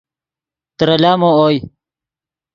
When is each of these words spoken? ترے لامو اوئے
ترے 0.77 0.95
لامو 1.03 1.29
اوئے 1.41 1.57